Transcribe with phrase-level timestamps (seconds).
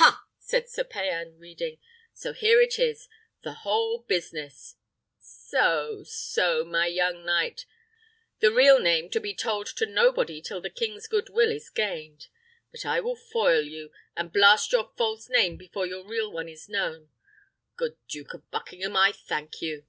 [0.00, 1.76] "Ha!" said Sir Payan, reading;
[2.14, 3.10] "so here it is,
[3.42, 4.76] the whole business;
[5.20, 7.66] so, so, my young knight,
[8.38, 12.28] 'the real name to be told to nobody till the king's good will is gained.'
[12.72, 16.70] But I will foil you, and blast your false name before your real one is
[16.70, 17.10] known.
[17.76, 19.84] Good Duke of Buckingham, I thank you!